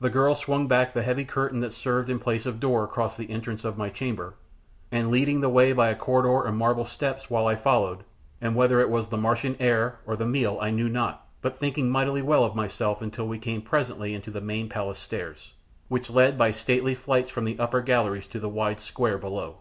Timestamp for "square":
18.80-19.18